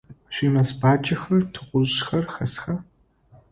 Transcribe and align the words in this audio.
Шъуимэз 0.33 0.69
баджэхэр, 0.79 1.41
тыгъужъхэр 1.53 2.25
хэсха? 2.33 2.73